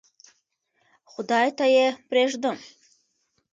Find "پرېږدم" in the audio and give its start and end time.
2.07-2.57